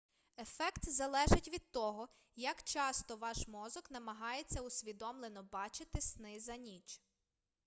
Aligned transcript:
ефект 0.37 0.89
залежить 0.89 1.47
від 1.47 1.71
того 1.71 2.09
як 2.35 2.63
часто 2.63 3.17
ваш 3.17 3.47
мозок 3.47 3.91
намагається 3.91 4.61
усвідомлено 4.61 5.43
бачити 5.43 6.01
сни 6.01 6.39
за 6.39 6.55
ніч 6.57 7.01